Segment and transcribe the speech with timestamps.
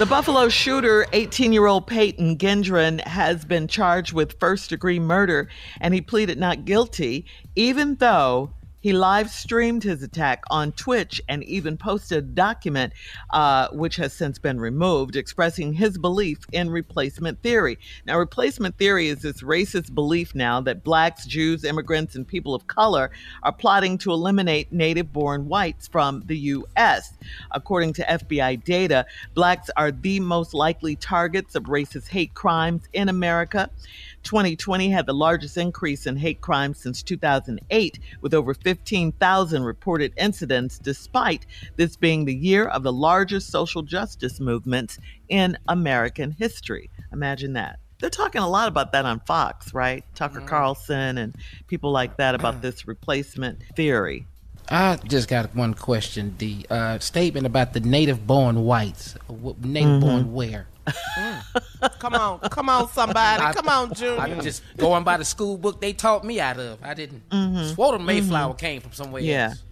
[0.00, 5.50] The Buffalo shooter, 18 year old Peyton Gendron, has been charged with first degree murder
[5.78, 11.44] and he pleaded not guilty, even though he live streamed his attack on Twitch and
[11.44, 12.92] even posted a document,
[13.30, 17.78] uh, which has since been removed, expressing his belief in replacement theory.
[18.06, 22.66] Now, replacement theory is this racist belief now that blacks, Jews, immigrants, and people of
[22.66, 23.10] color
[23.42, 27.14] are plotting to eliminate native born whites from the U.S.
[27.50, 33.08] According to FBI data, blacks are the most likely targets of racist hate crimes in
[33.08, 33.70] America.
[34.22, 40.78] 2020 had the largest increase in hate crimes since 2008, with over 15,000 reported incidents,
[40.78, 44.98] despite this being the year of the largest social justice movements
[45.28, 46.90] in American history.
[47.12, 47.78] Imagine that.
[48.00, 50.04] They're talking a lot about that on Fox, right?
[50.14, 50.48] Tucker mm-hmm.
[50.48, 51.34] Carlson and
[51.66, 52.62] people like that about mm.
[52.62, 54.26] this replacement theory.
[54.70, 56.36] I just got one question.
[56.38, 59.16] The uh, statement about the native born whites.
[59.28, 60.32] Native born mm-hmm.
[60.32, 60.66] where?
[60.86, 61.98] Mm.
[61.98, 63.42] Come on, come on, somebody.
[63.42, 64.20] I- Come on, Junior.
[64.20, 66.78] I'm just going by the school book they taught me out of.
[66.82, 67.28] I didn't.
[67.30, 67.74] Mm-hmm.
[67.74, 68.58] Swore the Mayflower mm-hmm.
[68.58, 69.48] came from somewhere Yeah.
[69.50, 69.62] else.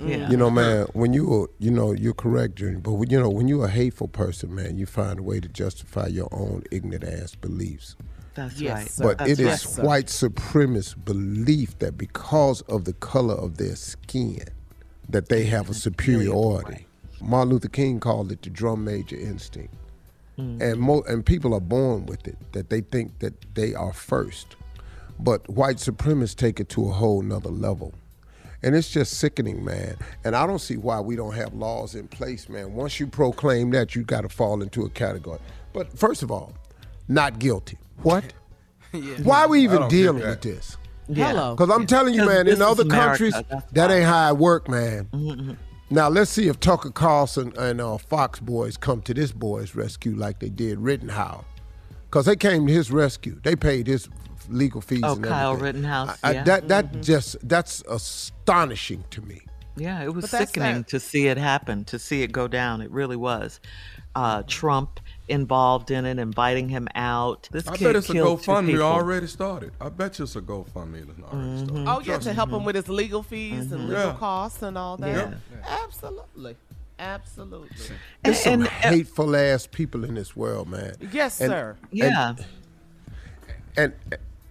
[0.00, 0.16] Yeah.
[0.16, 0.30] Mm.
[0.30, 2.78] You know, man, when you are, you know, you're correct, Junior.
[2.78, 5.48] But when, you know, when you're a hateful person, man, you find a way to
[5.48, 7.94] justify your own ignorant ass beliefs.
[8.34, 8.90] That's Yes, right.
[8.90, 9.04] sir.
[9.04, 13.76] But That's it is right, white supremacist belief that because of the color of their
[13.76, 14.40] skin,
[15.08, 16.86] that they have a superiority.
[17.20, 19.72] Martin Luther King called it the drum major instinct,
[20.36, 24.56] and mo- and people are born with it that they think that they are first.
[25.18, 27.92] But white supremacists take it to a whole nother level.
[28.62, 29.96] And it's just sickening, man.
[30.24, 32.72] And I don't see why we don't have laws in place, man.
[32.72, 35.38] Once you proclaim that, you got to fall into a category.
[35.72, 36.54] But first of all,
[37.06, 37.78] not guilty.
[38.02, 38.32] What?
[39.22, 40.76] Why are we even dealing with this?
[41.12, 41.54] Hello.
[41.54, 43.34] Because I'm telling you, man, in other America, countries,
[43.72, 45.58] that ain't how it work, man.
[45.90, 50.14] Now let's see if Tucker Carlson and uh, Fox boys come to this boy's rescue
[50.16, 51.44] like they did Rittenhouse,
[52.04, 53.38] because they came to his rescue.
[53.42, 54.08] They paid his
[54.48, 55.02] legal fees.
[55.04, 55.64] Oh, and Kyle everything.
[55.82, 56.44] Rittenhouse, I- I- yeah.
[56.44, 59.42] That that just that's astonishing to me.
[59.76, 62.80] Yeah, it was But sickening that- to see it happen, to see it go down.
[62.80, 63.60] It really was.
[64.14, 67.48] Uh, Trump involved in it, inviting him out.
[67.50, 69.72] This I kid bet it's a GoFundMe already started.
[69.80, 71.64] I bet you it's a GoFundMe that's already mm-hmm.
[71.64, 71.88] started.
[71.88, 72.34] Oh yeah, Trust to me.
[72.34, 73.88] help him with his legal fees and mm-hmm.
[73.88, 74.14] legal Yeah.
[74.14, 75.30] costs and all that.
[75.30, 75.58] Yeah.
[75.66, 76.56] Absolutely,
[76.98, 77.96] absolutely.
[78.22, 80.94] There's some And- and- uh, hateful ass people in this world, man.
[81.12, 81.76] Yes, And- sir.
[81.90, 82.34] Yeah.
[83.76, 83.92] and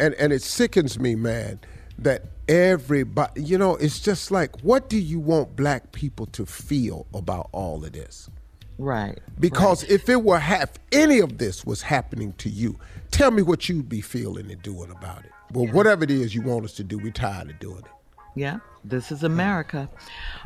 [0.00, 1.60] and and it sickens me, man,
[1.98, 7.06] that everybody, you know, it's just like, what do you want black people to feel
[7.14, 8.28] about all of this?
[8.78, 9.18] Right.
[9.38, 12.78] Because if it were half, any of this was happening to you,
[13.10, 15.30] tell me what you'd be feeling and doing about it.
[15.52, 17.84] Well, whatever it is you want us to do, we're tired of doing it.
[18.34, 19.90] Yeah, this is America.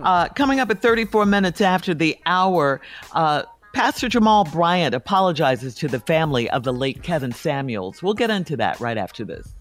[0.00, 2.80] Uh, coming up at 34 minutes after the hour,
[3.12, 3.42] uh,
[3.74, 8.02] Pastor Jamal Bryant apologizes to the family of the late Kevin Samuels.
[8.02, 9.52] We'll get into that right after this.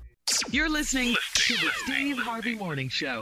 [0.51, 3.21] You're listening to the Steve Harvey Morning Show.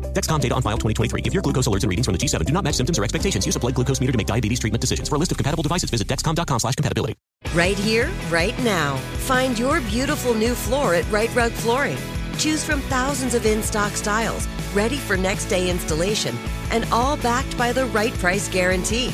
[0.13, 1.21] Dexcom data on file 2023.
[1.23, 3.45] If your glucose alerts and readings from the G7 do not match symptoms or expectations,
[3.45, 5.09] use a blood glucose meter to make diabetes treatment decisions.
[5.09, 7.15] For a list of compatible devices, visit dexcom.com slash compatibility.
[7.53, 8.97] Right here, right now.
[9.27, 11.97] Find your beautiful new floor at Rite Rug Flooring.
[12.37, 16.35] Choose from thousands of in stock styles, ready for next day installation,
[16.71, 19.09] and all backed by the right price guarantee.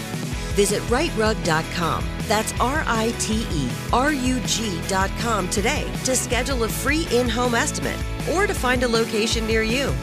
[0.56, 2.04] Visit riterug.com.
[2.28, 7.56] That's R I T E R U G.com today to schedule a free in home
[7.56, 8.00] estimate
[8.34, 9.94] or to find a location near you.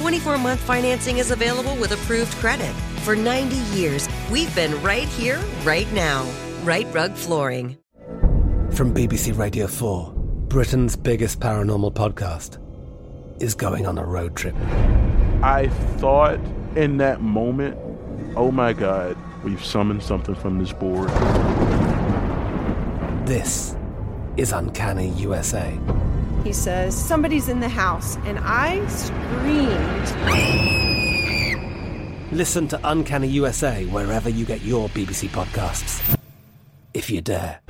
[0.00, 2.72] 24 month financing is available with approved credit.
[3.04, 6.26] For 90 years, we've been right here, right now.
[6.62, 7.76] Rite Rug Flooring.
[8.72, 10.10] From BBC Radio 4,
[10.48, 12.56] Britain's biggest paranormal podcast
[13.42, 14.54] is going on a road trip.
[15.42, 15.68] I
[15.98, 16.40] thought
[16.76, 17.76] in that moment,
[18.36, 21.10] oh my God, we've summoned something from this board.
[23.26, 23.76] This
[24.38, 25.78] is Uncanny USA.
[26.44, 30.06] He says, Somebody's in the house, and I screamed.
[32.32, 36.16] Listen to Uncanny USA wherever you get your BBC podcasts,
[36.94, 37.60] if you dare.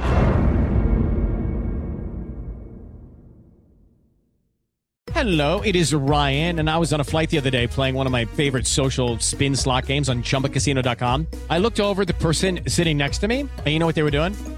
[5.12, 8.06] Hello, it is Ryan, and I was on a flight the other day playing one
[8.06, 11.26] of my favorite social spin slot games on chumbacasino.com.
[11.50, 14.02] I looked over at the person sitting next to me, and you know what they
[14.02, 14.34] were doing?